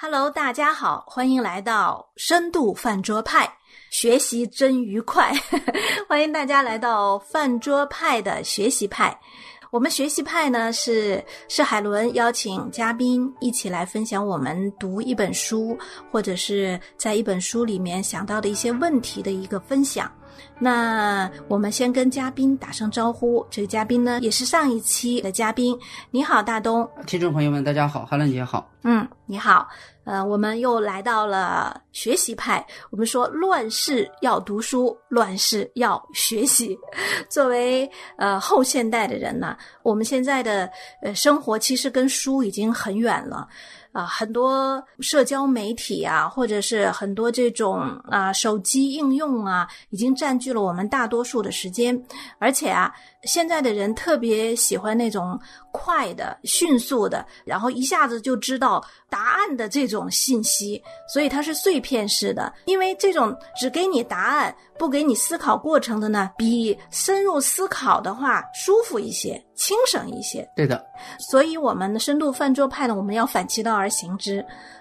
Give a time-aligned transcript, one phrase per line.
[0.00, 3.52] Hello，大家好，欢迎来到深度饭桌派，
[3.90, 5.32] 学习真愉快。
[6.08, 9.18] 欢迎大家来到饭桌派的学习派。
[9.72, 15.76] 我们学习派呢是是海伦邀请嘉宾一起来分享我们读一本书，
[16.12, 20.08] 或者是在一本书里面想到的一些问题的一个分享。
[20.58, 25.78] 那我们先跟嘉宾打声招呼，这个嘉宾呢也是上一期的嘉宾。
[26.10, 26.88] 你好，大东。
[27.06, 28.70] 听众朋友们，大家好，哈伦姐好。
[28.82, 29.68] 嗯，你好。
[30.04, 32.66] 呃，我们又来到了学习派。
[32.88, 36.78] 我们说乱世要读书，乱世要学习。
[37.28, 40.70] 作为呃后现代的人呢，我们现在的
[41.02, 43.46] 呃生活其实跟书已经很远了。
[43.98, 52.00] 啊，很多社交媒体啊，或者是很多这种啊手机应用啊，已经占据了我们大多数的时间。
[52.38, 55.38] 而且啊，现在的人特别喜欢那种
[55.72, 60.82] 快的、迅速的，然后一下子就知道答案的这种信息，
[61.12, 62.52] 所以它是碎片式的。
[62.66, 69.44] 因为这种只给你答案，不给你思考过程的呢，比深入思考的话舒服一些。
[69.54, 70.86] 轻省一些，对的。
[71.18, 74.38] 所以我们的深度饭桌派呢，我们要反其道而行之，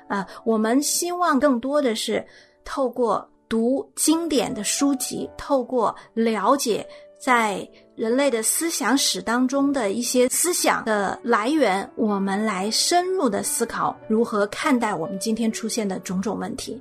[0.07, 2.23] 啊，我们希望更多的是
[2.63, 16.79] 透过读经典的书籍，透过了解在人类的思想史当中的一些思想的来源，我们来深入的思考如何看待我们今天出现的种种问题。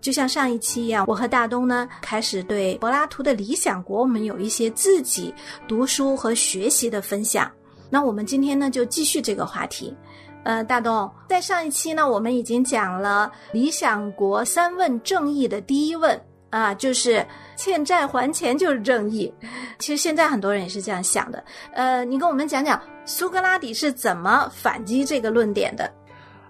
[0.00, 5.34] 就像上一期一样，我和大东呢开始对柏拉图的《理想国》，我们有一些自己
[5.66, 7.50] 读书和学习的分享。
[7.90, 9.96] 那我们今天呢就继续这个话题。
[10.44, 16.18] 呃，大东，在上一期呢，我们已经讲了《理想国》三问正义的第一问
[16.50, 17.24] 啊，就是
[17.56, 19.32] 欠债还钱就是正义。
[19.78, 21.44] 其实现在很多人也是这样想的。
[21.72, 25.92] 呃，你跟我们讲讲苏格拉底是怎么反击这个论点的？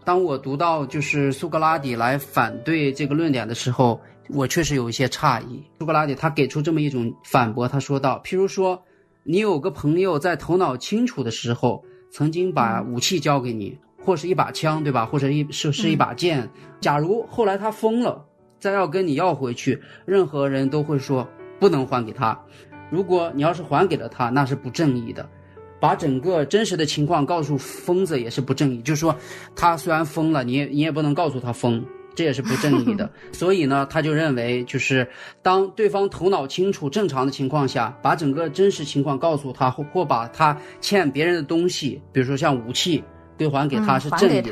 [0.04, 5.62] 当我读到就是苏格拉底来反对这个论点的时候，我确实有一些诧异。
[5.78, 8.82] 苏格拉底他给出这么一种反驳，他说道：“譬如说，
[9.22, 15.04] 你有个朋友在头脑清楚的时候，曾经把武器交给你，或是一把枪，对吧？
[15.04, 16.48] 或者一是是一把剑。
[16.80, 18.24] 假如后来他疯了，
[18.58, 21.26] 再要跟你要回去，任何人都会说
[21.58, 22.38] 不能还给他。
[22.90, 25.28] 如果你要是还给了他，那是不正义的。”
[25.80, 29.14] 把整个真实的情况告诉疯子也是不正义，就是说，
[29.54, 31.84] 他虽然疯了，你也你也不能告诉他疯，
[32.16, 33.08] 这也是不正义的。
[33.32, 35.08] 所以呢，他就认为，就是
[35.40, 43.04] 当对方头脑清楚、正常的情况下，把整个真实情况告诉他，或或把他欠别人的东西，比如说像武器
[43.36, 44.42] 归还给他，是正义。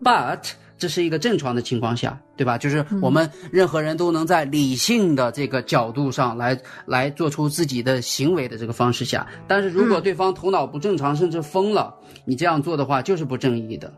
[0.00, 2.58] But 这是一个正常的情况下，对吧？
[2.58, 11.94] 就是我们任何人都能在理性的这个角度上来来做出自己的行为的这个方式下，但是如果对方头脑不正常，甚至疯了，
[12.24, 13.92] 你这样做的话就是不正义的。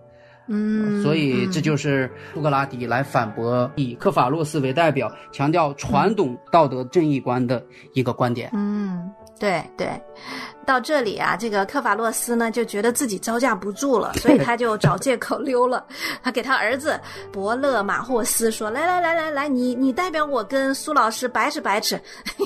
[0.50, 7.62] 嗯，所以这就是苏格拉底来反驳以克法洛斯为代表，强调传统道德正义观的
[7.92, 8.48] 一个观点。
[8.54, 9.88] 嗯，对对。
[10.68, 15.86] 到这里啊，这个克法洛斯呢就觉得自己招架不住了，所以他就找借口溜了。
[16.22, 17.00] 他给他儿子
[17.32, 21.98] 伯勒马霍斯说：“来来来来来，你你代表我跟苏老师白扯白扯。”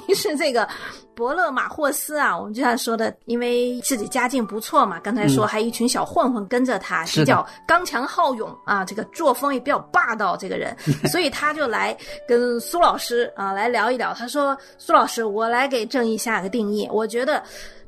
[0.06, 0.68] 于是这个
[1.16, 10.76] 伯勒马霍斯啊，我们就像说的，因为自己家境不错嘛，刚才说还一群小混混跟着他，比较刚强好勇啊，这个作风也比较霸道，这个人，
[11.10, 11.96] 所以他就来
[12.28, 14.14] 跟苏老师啊来聊一聊。
[14.14, 17.42] 他说：“苏老师，我来给正义下个定义，我觉得。”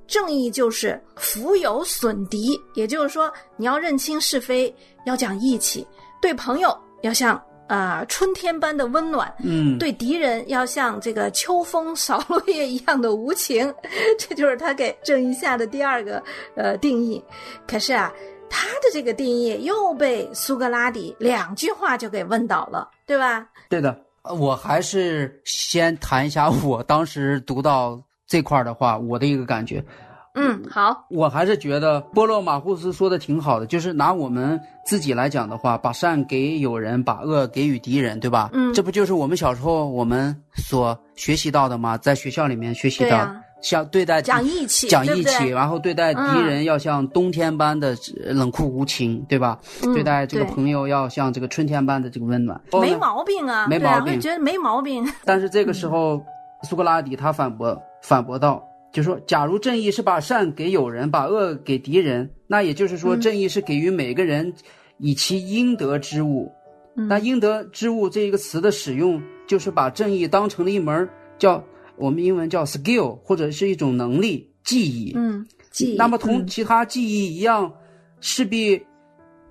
[0.07, 4.75] 正义就是福有损敌，也就是说，你要认清是非，
[5.07, 5.83] 要讲义气；
[6.21, 13.73] 对朋友要像啊春天般的温暖，嗯，对敌人要像这个秋风扫落叶一样的无情。
[14.19, 16.23] 这就是他给正义下的第二个
[16.55, 17.23] 呃定义。
[17.67, 18.13] 可是啊，
[18.51, 23.47] 他的这个定义又被苏格拉底两句话就给问倒了，对吧？
[23.71, 27.99] 对的，我还是先谈一下我当时读到。
[28.27, 29.85] 这块儿的话，我的一个感觉，
[30.35, 38.51] 嗯，好，我还是觉得波洛马库斯说的挺好的，就是拿我们自己来讲的话，把善给友人，把恶给予敌人，对吧？
[38.53, 41.97] 嗯，这不就是我们小时候我们所学习到的吗？
[41.99, 43.31] 在学校里面学习到，
[43.63, 47.97] 像对待讲义气，讲义气，然后对待敌人要像冬天般的
[48.27, 49.59] 冷酷无情，对吧？
[49.95, 55.07] 对待这个朋友要像这个春天般的这个温暖，没毛病啊，没毛病，觉得没毛病。
[55.25, 56.21] 但是这个时候，
[56.65, 57.81] 苏格拉底他反驳。
[58.03, 64.53] 反驳道：“就说，假如正义是把善给友人，把恶给敌人，那也就是说，正义是给予每个人
[64.99, 66.51] 以其应得之物。
[66.95, 71.09] 那应得之物这一个词的使用，就是把正义当成了一门
[71.39, 71.63] 叫
[71.97, 75.13] 我们英文叫 skill，或者是一种能力、技艺。
[75.17, 75.97] 嗯，技艺。
[75.97, 77.73] 那么同其他技艺一样，
[78.21, 78.81] 势必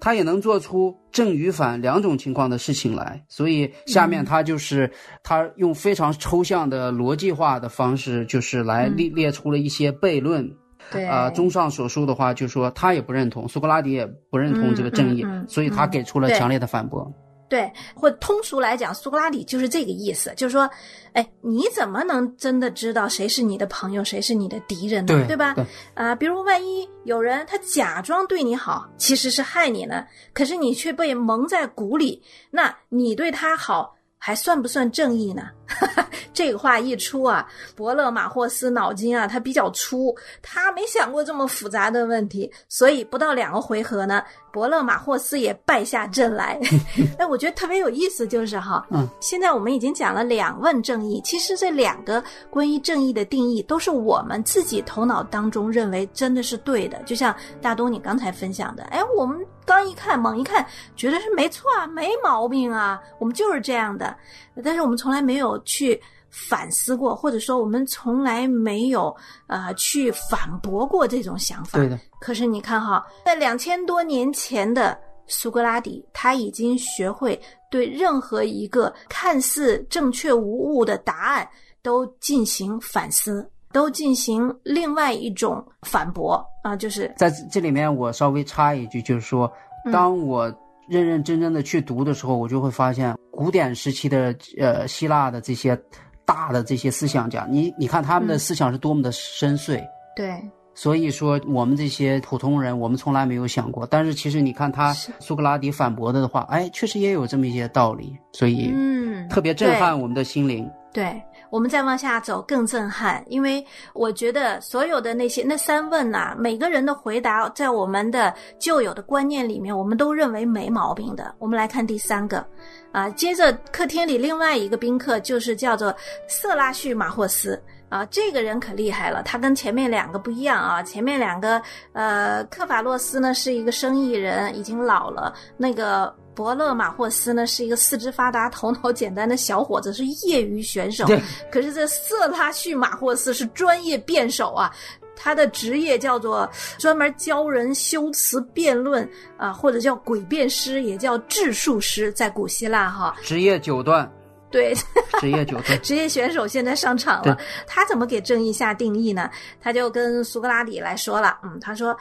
[0.04, 3.24] 他也能做出正与反两种情况的事情来。
[3.30, 4.92] 所以下面他就是
[5.24, 10.46] 他用非常抽象的逻辑化的方式，就是来列列出了一些悖论。
[10.92, 17.10] 对，啊，综上所述的话，就说他也不认同，苏格拉底也不认同这个正义，嗯嗯嗯所以他给出了强烈的反驳。
[17.50, 20.70] 对，或通俗来讲，苏格拉底就是这个意思，就是说，
[21.14, 25.26] 哎，你怎么能真的知道谁是你的朋友，谁是你的敌人呢？
[25.28, 25.54] 对吧？
[25.54, 35.50] 对啊、比如万一有人他假装对你好，其实是害你呢，可是你却被蒙在鼓里，那你对他好还算不算正义呢？
[36.34, 46.60] 这个话一出啊，伯乐马霍斯脑筋啊，他比较粗，他没想过这么复杂的问题，所以不到两个回合呢，伯乐马霍斯也败下阵来。
[47.18, 64.16] 哎，我觉得特别有意思，就是哈，嗯，现在我们已经讲了两问正义，其实这两个关于正义的定义都是我们自己头脑当中认为真的是对的，就像大东你刚才分享的，哎，我们刚一看猛一看，觉得是没错啊，没毛病啊，我们就是这样的，
[64.64, 66.02] 但是我们从来没有去。
[66.36, 69.16] 反思过，或者说我们从来没有
[69.46, 71.78] 呃去反驳过这种想法。
[71.78, 77.40] 对的，可是你看哈，在两千多年前的苏格拉底，他已经学会
[77.70, 81.48] 对任何一个看似正确无误的答案
[81.84, 89.54] 都进行反思，都进行另外一种反驳啊，就是在这里面，我稍微插一句，就是说，
[89.92, 90.52] 当我
[90.88, 95.80] 认认真真的去读的时候，我就会发现，古典时期的呃希腊的这些
[96.26, 99.82] 大的这些思想家，你你看他们的思想是多么的深邃。
[100.16, 100.42] 对
[100.76, 103.86] 所以说，我们这些普通人，我们从来没有想过。
[103.86, 110.70] 但是其实你看他苏格拉底反驳的话，哎，确实也有这么一些道理，所以嗯特别震撼我们的心灵。
[110.92, 121.34] 对，我们再往下走更震撼，因为我觉得所有的那些那三问呐、每个人的回答在我们的旧有的观念里面，我们都认为没毛病的。
[121.40, 122.46] 我们来看第三个，
[122.92, 125.96] 啊，接着客厅里另外一个宾客就是叫做
[126.28, 127.60] 色拉叙马霍斯。
[127.94, 130.82] 啊，这个人可厉害了，他跟前面两个不一样啊。
[130.82, 131.62] 前面两个，
[131.92, 141.06] 呃，克法洛斯呢是一个生意人，已经老了；那个伯勒马霍斯呢是一个四肢发达、头脑简单的小伙子，是业余选手。
[141.06, 144.74] 对，可是这色拉叙马霍斯是专业辩手啊，
[145.16, 146.50] 他的职业叫做
[146.80, 149.08] 专门教人修辞辩论
[149.38, 153.16] 啊、或者叫诡辩师，也叫智术师，在古希腊哈。
[153.22, 154.12] 职业九段，
[154.54, 154.74] 对，
[155.20, 157.36] 职业九段， 职业选手现在上场了，
[157.66, 159.30] 他怎么给正义下定义呢？
[159.60, 161.98] 他就跟苏格拉底来说了，嗯，他说，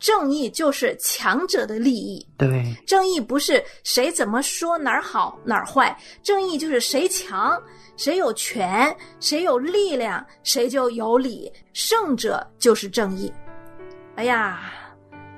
[0.00, 7.56] 正义就是强者的利益，对，正义不是谁怎么说哪儿好哪儿坏，正义就是谁强，
[7.96, 13.32] 谁有权，谁有力量，谁就有理，胜者就是正义。
[14.16, 14.60] 哎呀，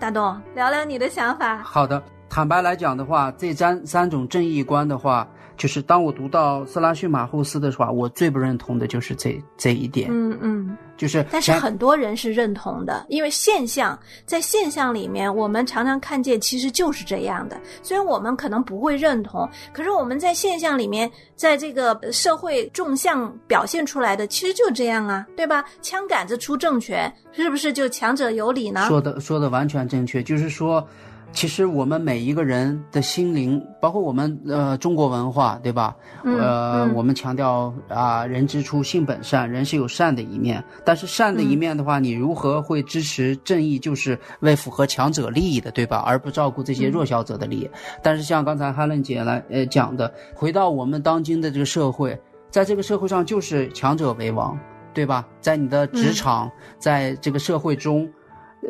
[0.00, 1.58] 大东，聊聊你的想法。
[1.62, 2.02] 好的。
[2.26, 10.76] 坦白来讲的话，这三三种正义观的话，就是当我读到斯拉叙马霍斯的话，我最不认同的就是这这一点，嗯嗯。
[10.96, 17.60] 就是但是很多人是认同的，因为现象在现象里面，我们常常看见其实就是这样的。
[17.82, 25.64] 虽然我们可能不会认同，可是我们在现象里面，在这个呃社会纵向表现出来的，其实就这样啊，对吧？
[25.82, 28.86] 枪杆子出政权，是不是就强者有理呢？
[28.86, 30.86] 说的说的完全正确，就是说，
[31.34, 35.94] 其实我们每一个人的心灵，包括我们呃中国文化，对吧？
[36.22, 43.80] 嗯呃，嗯我们强调啊、人之初性本善，人是有善的一面，但是善的一面的话，你如何会支持正义？
[43.80, 45.98] 就是为符合强者利益的，对吧？
[46.06, 47.68] 而不照顾这些弱小者的利益。
[48.00, 52.16] 但是像刚才哈伦姐来呃讲的，回到我们当今的这个社会，
[52.48, 54.56] 在这个社会上就是强者为王，
[54.94, 55.26] 对吧？
[55.40, 58.08] 在你的职场，在这个社会中，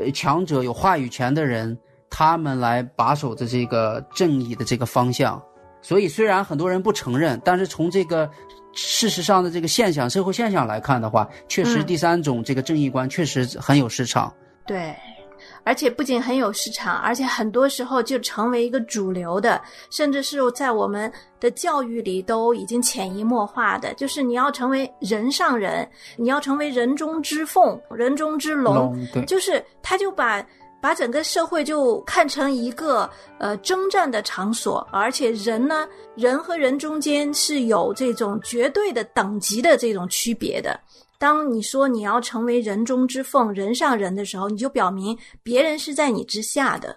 [0.01, 1.77] 呃，强者有话语权的人，
[2.17, 5.43] 他们来把守着这个正义的这个方向。
[5.83, 8.31] 所以，虽然很多人不承认，但是从这个
[8.73, 14.33] 事实上的这个现象、社会现象来看的话，确实嗯第三种这个正义观确实很有市场。
[14.65, 14.95] 对，
[15.65, 30.47] 而且不仅很有市场，而且很多时候就成为一个主流的，甚至是在我们的教育里都已经潜移默化的，就是你要成为人上人，你要成为人中之凤、人中之龙，就是他就把。
[30.85, 40.79] 把整个社会就看成一个呃征战的场所，而且人呢，人和人中间是有这种绝对的等级的这种区别的。
[41.19, 46.95] 当你说你要成为人中之凤、人上人的时候，你就表明别人是在你之下的。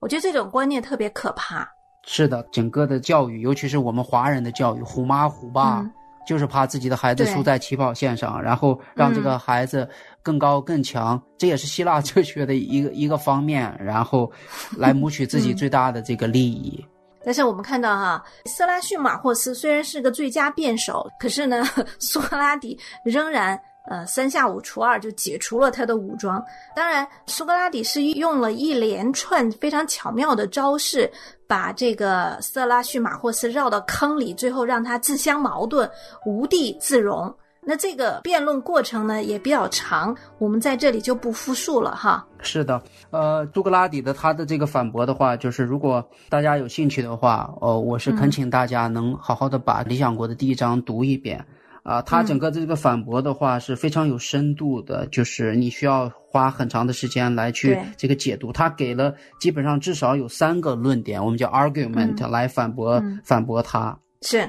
[0.00, 1.64] 我觉得这种观念特别可怕。
[2.08, 5.78] 是的，整个的教育，尤其是我们华人的教育，虎妈虎爸。
[5.78, 5.92] 嗯
[6.28, 9.88] 就是怕自己的孩子输在起跑线上，然后让这个孩子
[10.22, 14.30] 更高更强，这也是希腊哲学的一个一个方面，然后
[14.76, 16.84] 来 谋取自己最大的这个利益。
[17.24, 21.64] 但是我们看到哈，色拉逊马霍斯虽然是个最佳辩手，可是呢，
[21.98, 23.58] 苏格拉底仍然
[23.88, 26.42] 呃三下五除二就解除了他的武装。
[26.76, 31.10] 当然，苏格拉底是用了一连串非常巧妙的招式，
[31.46, 35.90] 把这个色拉叙马霍斯绕到坑里，最后让他自相矛盾，
[36.24, 37.34] 无地自容。
[37.60, 42.26] 那这个辩论过程呢也比较长，我们在这里就不复述了哈。
[42.40, 42.80] 是的，
[43.10, 51.44] 呃，苏格拉底的他的这个反驳的话，就是如果大家有兴趣的话，呃，我是恳请大家能好好的把《理想国》的第一章读一遍。
[51.88, 58.52] 啊，他整个这个反驳的话是非常有深度的，就是你需要花很长的时间来去这个解读。
[58.52, 63.98] 他给了基本上至少有三个论点，我们叫 argument 来反驳反驳他。
[64.20, 64.46] 是。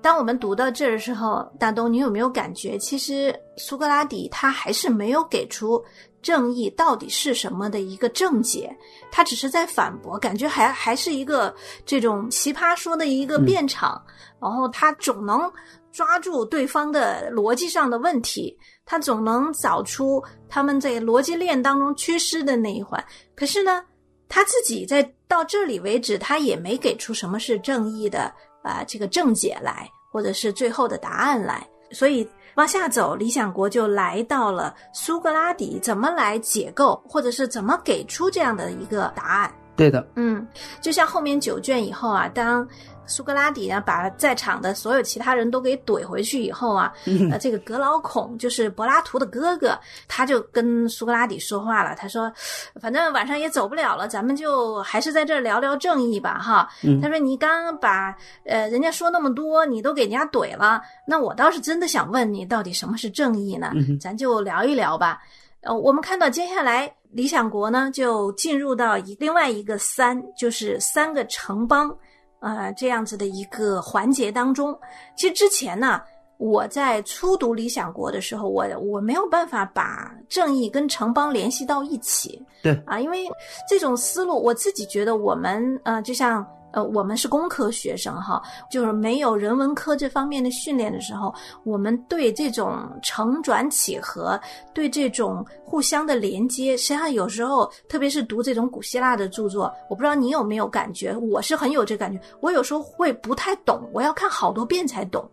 [0.00, 5.82] 当我们读到这儿的时候，大东，你有没有感觉，其实苏格拉底他还是没有给出
[6.22, 8.70] 正义到底是什么的一个正解，
[9.10, 11.52] 他只是在反驳，感觉还还是一个
[11.84, 14.00] 这种奇葩说的一个辩场，
[14.40, 15.50] 然后他总能
[15.98, 23.82] 抓住对方的逻辑上的问题，他总能找出他们在逻辑链当中缺失的那一环，可是呢，
[24.28, 28.32] 他自己在到这里为止，他也没给出什么是正义的。
[28.62, 39.52] 啊，这个正解来，或者是最后的答案来，所以往下走，理想国就来到了苏格拉底怎么来解构，或者是怎么给出这样的一个答案。
[39.74, 40.46] 对的，嗯，
[40.80, 42.64] 就像后面九卷以后啊，当。
[43.08, 46.92] 苏格拉底呢，把在场的所有其他人都给怼回去以后啊，
[47.30, 51.94] 呃，这个格老孔就是柏拉图的哥哥，他就跟苏格拉底说话了。
[51.96, 52.32] 他说
[52.80, 56.68] ：“反正晚上也走不了了，咱们就还是在这儿聊聊正义吧，哈。”
[57.02, 63.72] 他说：“你刚把呃人家说那么多，你都给人家怼了，那我倒是真的想问你，到底什么是正义呢？
[64.00, 65.20] 咱就聊一聊吧。”
[65.62, 71.92] 呃，我们看到接下来理想国呢，就进入到一另外一个三，就是三个城邦。
[72.40, 74.78] 呃，这样子的一个环节当中，
[75.16, 76.00] 其实之前呢，
[76.36, 82.40] 我在初读《理想国》的时候，我我没有办法把正义跟城邦联系到一起。
[82.62, 83.28] 对啊，因为
[83.68, 86.46] 这种思路，我自己觉得我们呃，就像。
[86.72, 91.34] 呃，我们是工科学生哈，就是没有人文科这方面的训练的时候，
[91.64, 94.38] 我们对这种承转启合，
[94.74, 105.26] 对这种互相的连接，实际上有时候，特别是读这种古希腊的著作，我不知道你有没有感觉，我是很有这感觉，我有时候会不太懂，我要看好多遍才懂。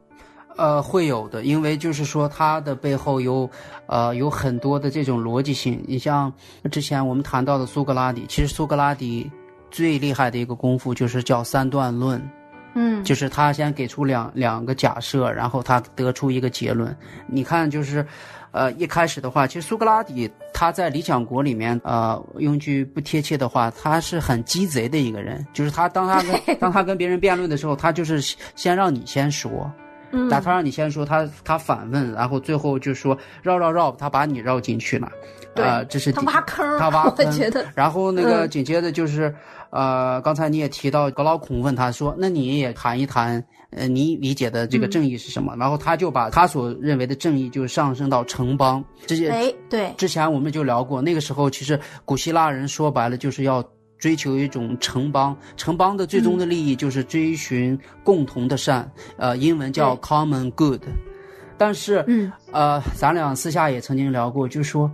[0.56, 3.50] 呃，会有的，因为就是说它的背后有，
[3.88, 5.84] 呃，有很多的这种逻辑性。
[5.86, 6.32] 你像
[6.72, 9.30] 之前我们谈到的苏格拉底，其实苏格拉底。
[9.75, 12.22] 最厉害的一个功夫就是叫三段论，
[12.75, 16.96] 嗯，就是他先给出两两个假设，然后他得出一个结论。
[17.27, 18.05] 你看，就是，
[18.51, 25.46] 呃，一开始的话，其实苏格拉底他在《理想国》里面，呃，用句不贴切的话，他是很鸡贼的一个人。
[25.51, 28.22] 就是他当他跟 当他跟别人辩论的时候，他就是
[28.55, 29.70] 先让你先说，
[30.30, 35.12] 打他让你先说，他他反问，然后最后就说绕绕绕，他把你绕进去了。
[35.56, 37.32] 呃，这是他挖坑，他挖 坑。
[37.32, 39.34] 觉得，然后那个紧接着就是。
[39.72, 49.28] 呃，刚才你也提到格劳孔问他说：“那你也谈一谈，呃，你理解的这个正义是什么？”然后他就把他所认为的正义就上升到城邦这些。
[49.28, 53.62] 哎，对，之前我们就聊过，那个时候其实古希腊人说白了就是要
[53.98, 60.82] 追求一种城邦，城邦的最终的利益就是追寻共同的善，呃，英文叫 common good。
[61.58, 64.92] 但是，嗯，呃，咱俩私下也曾经聊过，就是说。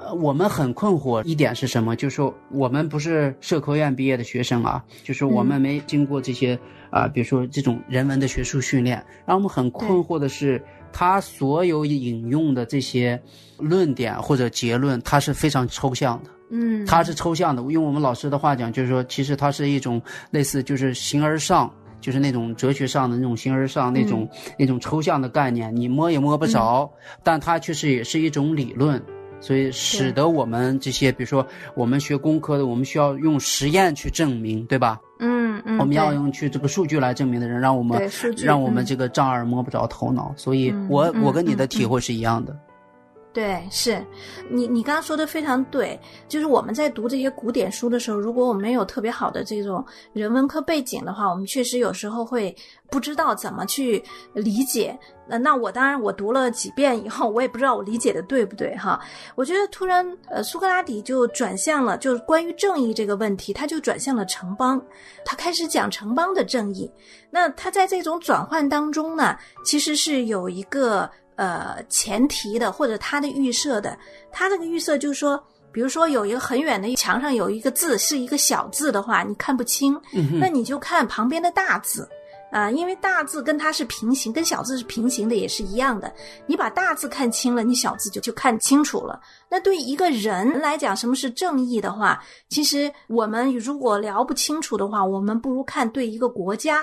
[0.00, 1.96] 呃，我们很困惑一点是什么？
[1.96, 6.56] 就是说，我们不是社科院毕业的学生啊，就是我们没经过这些
[6.88, 13.20] 啊，比如说这种人文的学术训练，让我们很困惑的是，他所有引用的这些
[13.58, 16.30] 论点或者结论，它是非常抽象的。
[16.50, 17.62] 嗯，它是抽象的。
[17.64, 20.00] 用我们老师的话讲，就是说，其实它是一种
[20.30, 24.28] 类似就是形而上，就是那种哲学上的那种形而上那种
[24.58, 26.90] 那种抽象的概念，你摸也摸不着，
[27.22, 29.02] 但它确实也是一种理论。
[29.40, 34.98] 所以使得我们这些，比如说我们学工科的，我们需要用实验去证明，对吧？
[35.20, 35.78] 嗯嗯。
[35.78, 40.34] 我们要用去这个数据来证明的人，让我们让我们这个丈二摸不着头脑。
[40.36, 42.58] 所以我我跟你的体会是一样的。
[43.38, 44.04] 对，是
[44.50, 52.52] 你你刚刚说的非常对，就是我们在读这些古典书的时候，如果我们没有特别好的这种人文科背景的话，我们确实有时候会
[52.90, 54.02] 不知道怎么去
[54.32, 54.98] 理解。
[55.28, 59.00] 那那我当然我读了几遍以后，我也不知道我理解的对不对哈。
[59.36, 64.82] 我觉得突然呃，苏格拉底就转向了，就是关于正义这个问题，他就转向了城邦，
[65.24, 66.90] 他开始讲城邦的正义。
[67.30, 71.08] 那他在这种转换当中呢，其实是有一个。
[71.38, 73.96] 呃前提的，或者他的预设的。
[74.30, 75.42] 他这个预设就是说，
[75.72, 82.06] 比如说有一个很远的墙上有一个字是一个小字的话，你看不清，嗯那你就看旁边的大字。
[82.50, 86.10] 啊，因为大字跟它是平行，跟小字是平行的，也是一样的。
[86.46, 89.20] 你把大字看清了，你小字就就看清楚了。
[89.50, 96.82] 那对一个人来讲，什么是正义的话，其实我们如果聊不清楚的话，我们不如看对一个国家，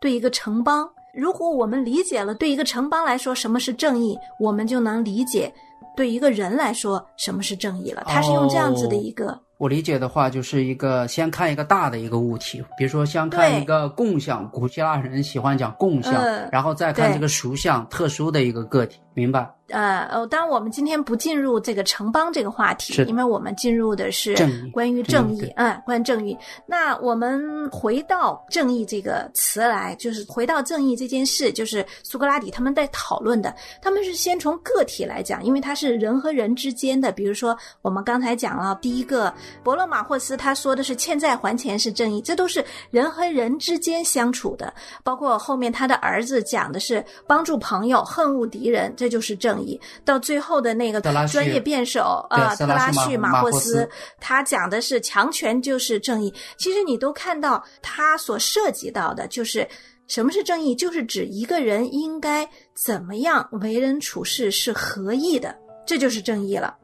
[0.00, 0.88] 对一个城邦。
[1.12, 5.52] 如果我们理解了对一个城邦来说什么是正义，我们就能理解
[5.94, 8.02] 对一个人来说什么是正义了。
[8.06, 9.38] 他是用这样子的一个。
[9.58, 19.54] 我理解的话，就是一个先看一个大的一个物体，比如说先看一个共相，古希腊人喜欢讲共相，嗯然后再看这个属相，特殊的一个个体，明白？
[19.68, 26.36] 呃呃，当然我们今天不进入这个城邦这个话题是，因为我们进入的是正关于正义嗯关于正义。
[26.66, 44.70] 那我们回到正义这个词来，就是回到正义这件事，就是苏格拉底他们在讨论的，他们是先从个体来讲，因为它是人和人之间的，比如说我们刚才讲了第一个伯勒马霍斯他说的是欠债还钱是正义，这都是人和人之间相处的，
[45.02, 49.80] 包括后面他的儿子讲的是帮助朋友，恨恶敌人，这就是正义。
[50.04, 53.90] 到最后的那个专业辩手啊，特拉旭旭马马霍斯斯，
[54.20, 56.32] 他讲的是强权就是正义。
[56.56, 59.68] 其实你都看到他所涉及到的就是。
[60.08, 60.74] 什么是正义？
[60.74, 65.56] 就是指一个人应该怎么样为人处事是合意的，
[65.86, 66.76] 这就是正义了。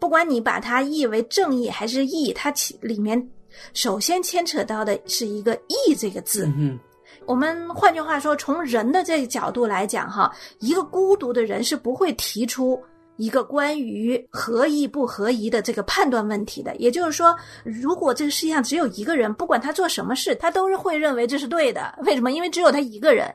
[0.00, 3.30] 不管你把它译为正义还是义，它其里面
[3.72, 6.46] 首先牵扯到的是一个义这个字。
[6.46, 6.80] 嗯哼，
[7.26, 12.80] 我们换句话说，从人的这个角度来讲，哈，一个孤独的人是不会提出
[13.16, 16.74] 一个关于合意不合宜的这个判断问题的。
[16.76, 21.94] 也就是说，如果这个世界上只有一个人，不管他做什么事，他都是会认为这是对的。
[22.04, 22.32] 为什么？
[22.32, 23.32] 因为只有他一个人。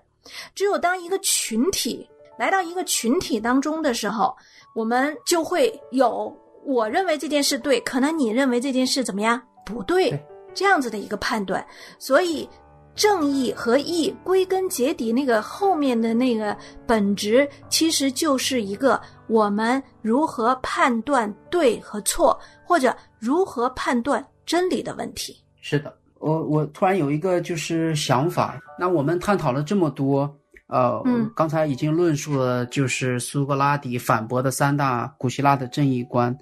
[0.53, 2.05] 只有当一个群体
[2.37, 4.35] 来到一个群体当中的时候，
[4.75, 11.65] 我们就会有我认为这件事对，可能你认为这件事怎么样不对对这样子的一个判断。
[11.97, 12.49] 所以，
[12.97, 25.37] 正义和义归根结底，那个后面的那个本质，其实就是一个我们如何判断对和错，或者如何判断真理的问题。
[25.61, 25.95] 是的。
[26.19, 36.35] 我我突然有一个就是想法，那我们探讨了这么多，呃，嗯刚才已经论述了就是苏格拉底反驳的三大古希腊的正义观，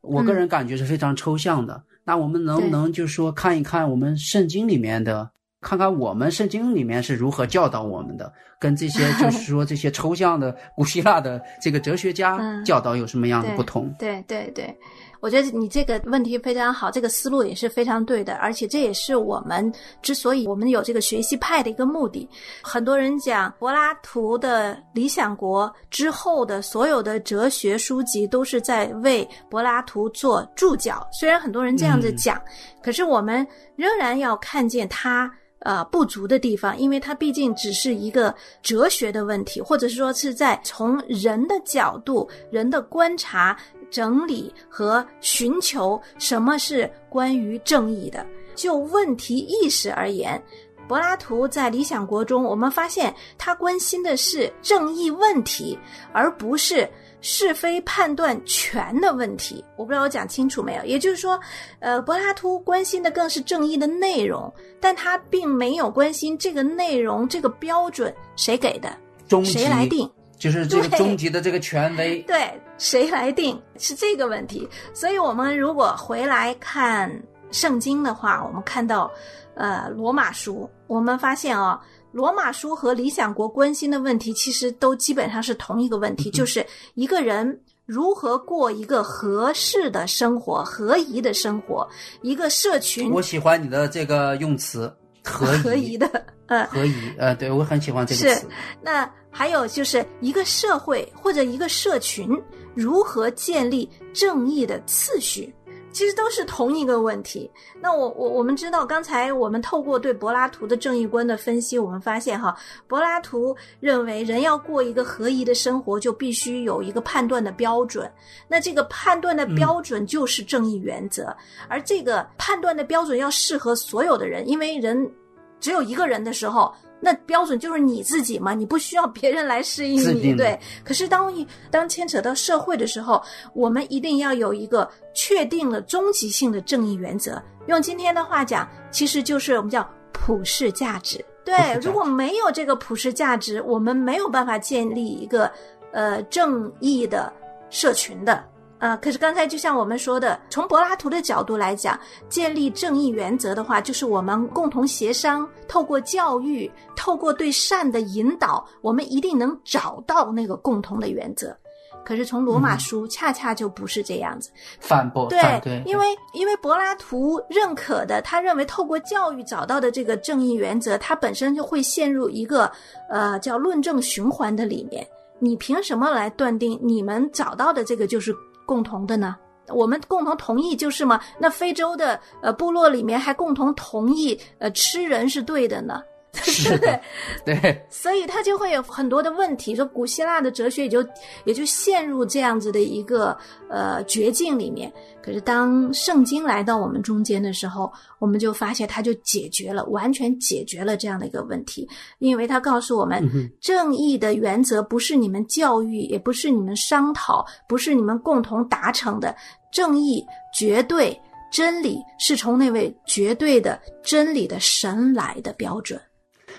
[0.00, 1.82] 我个人感觉是非常抽象的。
[2.04, 13.92] 那我们能不能就说看一看我们圣经里面的，看看我们圣经里面是如何教导我们的，跟这些 就是说这些抽象的古希腊的这个哲学家嗯教导有什么样的不同？
[13.98, 14.72] 对对对，
[15.18, 22.28] 我觉得你这个问题非常好，这个思路也是非常对的，而且这也是我们之所以我们有这个学习派的一个目的。
[22.62, 32.40] 很多人讲柏拉图的《理想国》之后的所有的哲学书籍都是在为柏拉图做注脚，虽然很多人这样子嗯讲，
[32.80, 33.44] 可是我们
[33.74, 35.28] 仍然要看见他。
[35.60, 43.58] 呃，不足的地方，因为它毕竟只是一个哲学的问题，或者是说是在从人的角度、人的观察、
[43.90, 48.24] 整理和寻求什么是关于正义的。
[48.54, 50.42] 就问题意识而言，
[50.86, 55.78] 柏拉图在《理想国》中，我们发现他关心的是正义问题，
[56.12, 56.88] 而不是
[57.20, 59.64] 是非判断权的问题。
[59.76, 60.84] 我不知道我讲清楚没有？
[60.84, 61.38] 也就是说，
[61.80, 68.96] 呃，柏拉图关心的更是正义的内容，但他并没有关心这个内容这个标准谁给的，
[69.28, 70.10] 终极谁来定。
[70.38, 72.20] 就是这个终极的这个权威。
[72.28, 74.68] 对，谁来定是这个问题。
[74.94, 77.10] 所以，我们如果回来看
[77.50, 79.10] 圣经的话，我们看到，
[79.56, 81.80] 呃，罗马书，我们发现啊、
[82.12, 91.88] 罗马书和理想国关心的问题，其实都基本上是同一个问题，就是一个人如何过一个合适的生活、合宜的生活，
[92.22, 94.92] 一个社群我喜欢你的这个用词，
[95.22, 96.06] 合合宜的，
[96.46, 98.34] 呃，合宜，呃，对我很喜欢这个是。
[98.36, 98.46] 词。
[98.82, 102.30] 那还有就是一个社会或者一个社群
[102.74, 105.54] 如何建立正义的次序，
[105.98, 107.50] 其实都是同一个问题。
[107.80, 112.56] 那我我我们知道，刚才我们透过对柏拉图的正义观的分析，我们发现哈，
[112.86, 118.08] 柏拉图认为人要过一个合宜的生活，就必须有一个判断的标准。
[118.46, 125.10] 那这个判断的标准就是正义原则，而这个判断的标准要适合所有的人，因为人
[125.58, 126.72] 只有一个人的时候。
[127.00, 130.34] 那标准就是你自己嘛，你不需要别人来适应你。
[130.34, 133.22] 对，可是当你当牵扯到社会的时候，
[133.54, 137.40] 我们一定要有一个确定了终极性的正义原则。
[137.66, 141.24] 用今天的话讲，其实就是我们叫普世价值。
[141.44, 145.50] 对如果没有这个普世价值，我们没有办法建立一个
[145.92, 147.32] 呃正义的
[147.70, 148.44] 社群的。
[148.80, 161.56] 呃，可是刚才就像我们说的，从柏拉图的角度来讲，建立正义原则的话，就是我们共同协商，透过教育，透过对善的引导，我们一定能找到那个共同的原则。
[162.04, 172.70] 可是从罗马书恰恰就不是这样子，反驳对，对，因为因为柏拉图认可的，他认为透过教育找到的这个正义原则，它本身就会陷入一个
[173.10, 175.06] 呃叫论证循环的里面。
[175.40, 178.34] 你凭什么来断定你们找到的这个就是？
[178.68, 179.34] 共同的呢？
[179.68, 181.18] 我们共同同意就是嘛？
[181.38, 186.02] 那非洲的呃部落里面还共同同意呃吃人是对的呢？
[186.44, 187.00] 是的，
[187.44, 189.74] 对，所以他就会有很多的问题。
[189.74, 191.04] 说古希腊的哲学也就
[191.44, 193.36] 也就陷入这样子的一个
[193.68, 194.92] 呃绝境里面。
[195.22, 201.86] 可是当圣经来到我们中间的时候，我们就发现它就解决了，完全解决了这样的一个问题。
[202.18, 203.28] 因为它告诉我们，
[203.60, 209.36] 正义的原则不是你们教育，也不是你们商讨，不是你们共同达成的。
[209.70, 210.24] 正义
[210.54, 211.20] 绝对
[211.52, 216.00] 真理是从那位绝对的真理的神来的标准。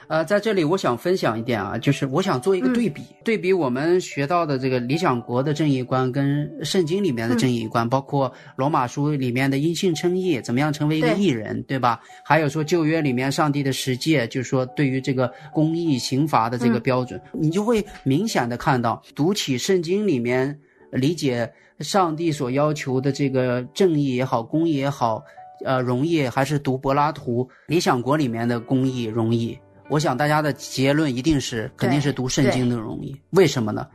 [0.10, 12.02] 呃，在这里我想分享一点啊，就是我想做一个对比，对比我们学到的这个理想国的正义观跟圣经里面的正义观，包括罗马书里面的因信称义，怎么样成为一个义人，对吧？
[12.26, 20.60] 还有说旧约里面上帝的十诫，就是说对于这个公义刑罚的这个标准，你就会明显的看到，读起圣经里面
[20.91, 21.48] 理解
[21.82, 25.24] 上帝所要求的这个正义也好，公义也好，
[25.63, 29.56] 呃，容易还是读柏拉图理想国里面的公义容易。
[29.89, 33.15] 我想大家的结论一定是，肯定是读圣经的容易。
[33.32, 33.88] 为什么呢？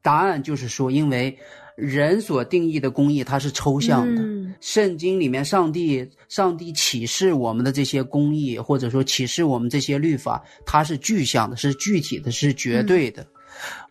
[0.00, 1.36] 答案就是说，因为
[1.76, 4.22] 人所定义的公义它是抽象的，
[4.60, 13.26] 圣经里面上帝上帝启示我们的这些公义，或者说启示我们这些律法，它是具象的，是具体的，是绝对的。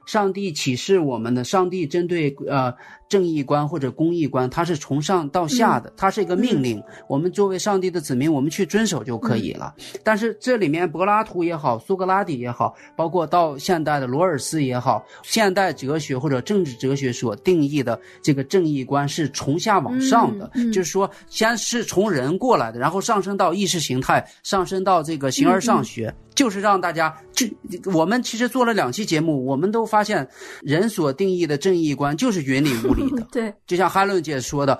[0.05, 2.73] 上帝启示我们的，上帝针对呃。
[3.13, 6.81] 正义观或者公义观，它是从上到下的，它是一个命令。
[7.07, 9.71] 我们作为上帝的子民，我们去遵守就可以了。
[10.03, 27.45] 但是这里面柏拉图也好，苏格拉底也好，包括到现代的罗尔斯也好，现代哲学或者政治哲学所定义的这个正义观是从下往上的，就是说先是从人过来的，然后上升到意识形态，上升到这个形而上学，就是让大家就
[27.93, 30.27] 我们其实做了两期节目，我们都发现
[30.63, 33.02] 人所定义的正义观就是云里雾里。
[33.31, 34.79] 对，就像哈伦姐说的，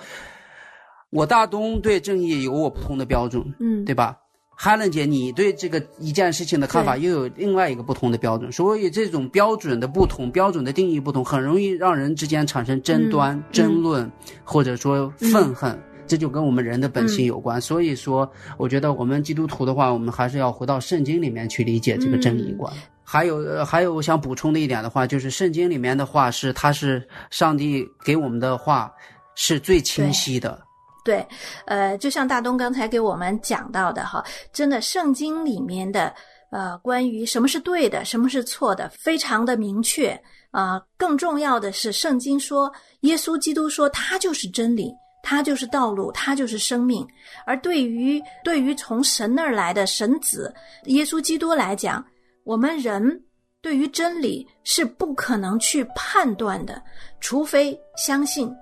[1.10, 4.18] 我大东对正义有我不同的标准，嗯，对吧？
[4.56, 14.10] 哈伦姐，你对这个一件事情的看法又有另外一个不同的标准，所以这种标准的不同，标准的定义不同，很容易让人之间产生争端、争论，
[14.44, 17.60] 或者说愤恨，这就跟我们人的本性有关。
[17.60, 22.72] 所以说，我觉得我们基督徒的话，我们还是要回到圣经里面去理解这个正义观。
[23.04, 28.92] 还有，还有，我想补充的一点的话，就是圣经里面的话是，它是上帝给我们的话
[29.36, 30.60] 是最清晰的。
[31.04, 31.26] 对，
[31.66, 36.14] 呃，就像大东刚才给我们讲到的哈，真的，圣经里面的
[36.50, 40.18] 呃，关于什么是对的，什么是错的，非常的明确
[40.52, 40.82] 啊。
[40.96, 47.06] 更重要的是，圣经说，耶稣基督说，他就是真理，他就是道路，他就是生命。
[47.46, 52.06] 而对于对于从神那儿来的神子耶稣基督来讲，
[52.44, 53.24] 我们人
[53.62, 56.82] 对于真理是不可能去判断的，
[57.20, 58.54] 除非相信。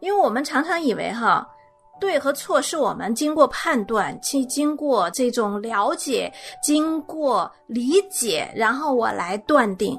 [0.00, 1.46] 因为我们常常以为哈，
[2.00, 9.98] 对和错是我们经过判断、去经过这种了解、经过理解，然后我来断定，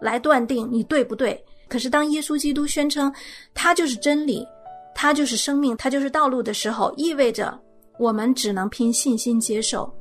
[0.00, 1.42] 来断定你对不对。
[1.66, 3.12] 可是当耶稣基督宣称
[3.54, 4.46] 他就是真理，
[4.94, 7.58] 他就是生命，他就是道路的时候，意味着
[7.98, 9.92] 我们只能凭信心接受。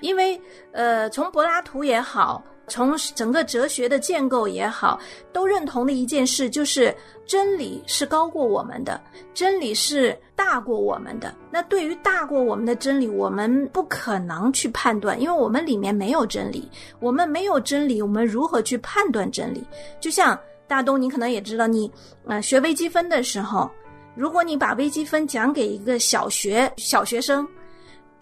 [0.00, 0.40] 因为，
[0.72, 4.98] 呃，从柏拉图也好，从整个哲学的建构也好，
[5.32, 9.00] 都认同的一件事就是，真理是高过我们的，
[9.32, 11.34] 真理是大过我们的。
[11.50, 16.68] 那对于大过我们的真理，我们不可能去判断，因为我们里面没有真理，
[17.00, 19.64] 我们没有真理，我们如何去判断真理？
[20.00, 21.90] 就像大东，你可能也知道，你
[22.26, 23.70] 呃学微积分的时候，
[24.14, 27.46] 如果你把微积分讲给一个小学小学生。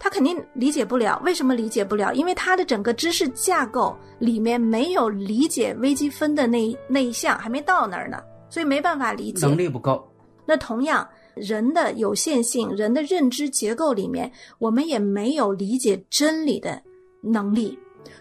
[0.05, 2.13] 他肯定理解不了，为什么理解不了？
[2.13, 9.47] 因为他的整个知识架构里面没有理解微积分的那那一项，还没到那儿呢，所以没办法理解。
[9.47, 10.07] 能力不够。
[10.45, 16.79] 那同样，人的有限性，人的认知结构里面，我们也没有理解真理的
[17.23, 17.75] 能力，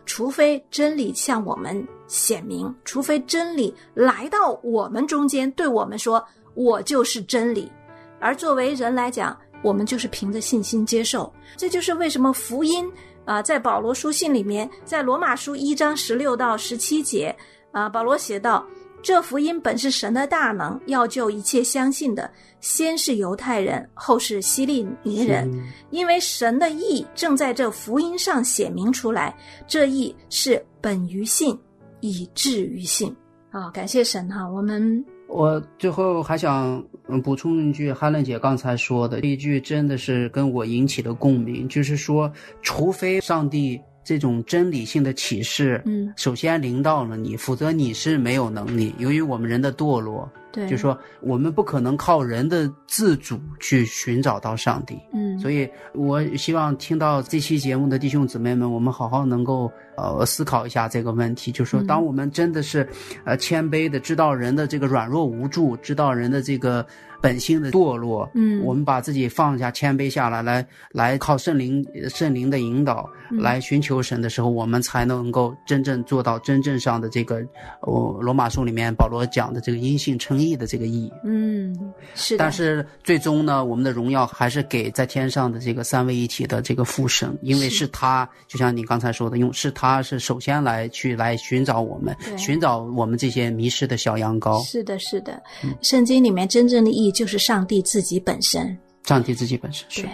[0.07, 6.25] 除非真理向我们显明，除非真理来到我们中间，对我们说
[6.57, 7.71] ：“我就是真理。”
[8.19, 12.89] 而作为人来讲，我们就是凭着信心接受，这就是为什么福音
[13.25, 17.35] 啊，在保罗书信里面，在罗马书一章十六到十七节
[17.73, 18.65] 啊，保罗写道：
[19.03, 25.51] 这福音本是神的大能，要救一切相信的，先是犹太人，后是希利尼人。
[25.91, 29.35] 因为神的意正在这福音上显明出来，
[29.67, 31.59] 这意是本于信，
[32.01, 33.15] 以至于信。
[33.51, 34.47] 啊，感谢神哈！
[34.49, 36.85] 我们我最后还想
[37.23, 43.81] 补充一句，哈伦姐刚才说的这一句，真的是跟我引起的共鸣，就是说，除非上帝。
[44.07, 48.95] 这种真理性的启示，嗯，首先临到了你，否则你是没有能力。
[48.99, 62.89] 由于我们人的堕落，对，就说我们不可能靠人的自主去寻找到上帝，嗯，所以我希望听到这期节目的弟兄姊妹们，我们好好能够呃思考一下这个问题，就说当我们真的是
[63.25, 66.87] 呃谦卑的知道人的这个软弱无助，知道人的这个。
[67.25, 77.41] 本性的堕落，嗯，我们把自己放下，谦卑下来，来来靠圣灵圣灵的引导，来寻求神的时候，我们才能够真正做到真正上的这个，
[77.81, 81.11] 哦，罗马书里面保罗讲的这个因信称义的这个义。
[81.25, 81.75] 嗯，
[82.15, 82.37] 是。
[82.37, 94.63] 但是最终呢，我们的荣耀还是给在天上的这个三位一体的这个父神，因为是他，就像你刚才说的，用是他是首先来去来寻找我们，寻找我们这些迷失的小羊羔。
[94.63, 95.43] 是的，是的，
[95.81, 97.14] 圣经里面真正的意。
[97.15, 100.03] 就是上帝自己本身，上帝自己本身是。
[100.03, 100.11] 对，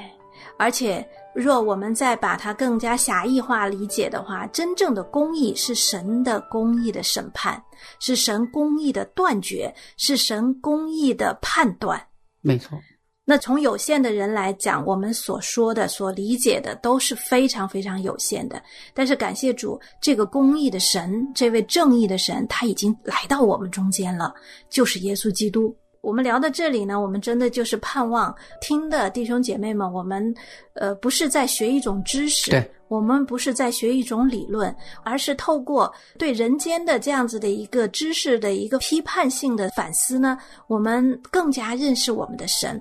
[0.56, 7.60] 而且若我们再把它更加狭义化理解的话，真正的公义是神的公义的审判，
[7.98, 12.00] 是神公义的断绝，是神公义的判断。
[12.42, 12.78] 没错。
[13.22, 18.60] 那从有限的人来讲，我们所说的、所理解的都是非常非常有限的。
[18.92, 24.34] 但是感谢主，这个公义的神，这位正义的神，他已经来到我们中间了，
[24.68, 25.72] 就是耶稣基督。
[26.02, 30.34] 我们聊到这里呢，我们真的就是盼望听的弟兄姐妹们，我们
[30.72, 42.80] 呃不是在学一种知识，对，我们不是在学一种理论，而是透过对人间的这样子的一个知识的一个批判性的反思呢，我们更加认识我们的神。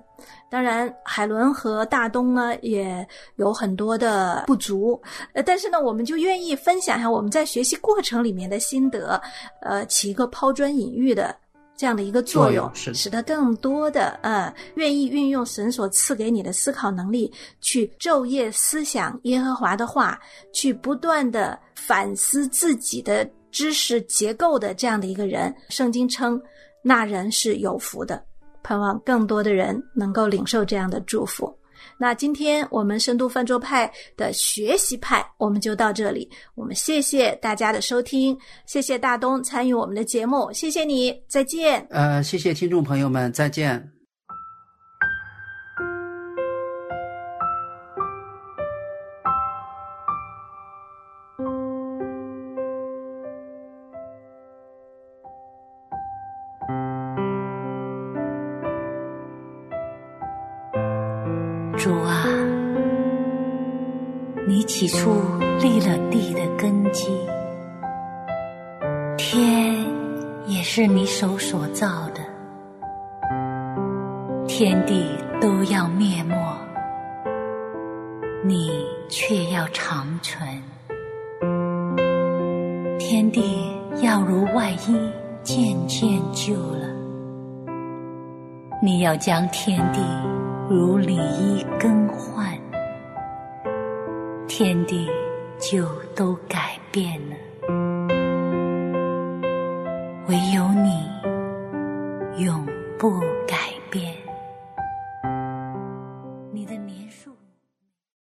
[0.49, 3.05] 当然，海伦和大东呢也
[3.35, 4.99] 有很多的不足，
[5.33, 9.21] 呃，但是呢，我们就愿意分享一下我们在学习过程里面的心得，
[9.61, 11.35] 呃，起一个抛砖引玉的。
[11.79, 20.19] 这样的一个作用，使得更多的呃愿意运用神所赐给你的思考能力，去昼夜思想耶和华的话，
[20.51, 26.41] 去不断的反思自己的知识结构的这样的一个人，圣经称
[26.83, 28.21] 那人是有福的，
[28.61, 31.49] 盼望更多的人能够领受这样的祝福。
[32.01, 36.29] 那今天我们深度饭桌派的学习派，我们就到这里。
[36.55, 41.85] 我们谢谢大家的收听，谢谢大东参与我们的节目，谢谢你，再见。
[41.89, 43.98] 呃，谢谢听众朋友们，再见。
[61.79, 62.25] 主啊，
[64.45, 65.11] 你起初
[65.61, 67.07] 立了地的根基，
[69.17, 69.73] 天
[70.45, 72.19] 也是你手所造的，
[74.45, 75.05] 天地
[75.39, 76.35] 都要灭没，
[78.43, 78.69] 你
[79.07, 80.45] 却要长存。
[82.99, 83.71] 天地
[84.03, 84.99] 要如外衣
[85.43, 86.89] 渐渐旧了，
[88.83, 90.01] 你要将天地。
[90.69, 92.55] 如里衣更换，
[94.47, 95.09] 天地
[95.59, 95.83] 就
[96.15, 97.35] 都改变了，